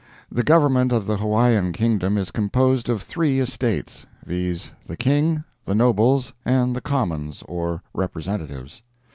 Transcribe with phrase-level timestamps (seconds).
[0.31, 5.75] The Government of the Hawaiian Kingdom is composed of three estates, viz.: The King, the
[5.75, 8.81] Nobles and the Commons or Representatives.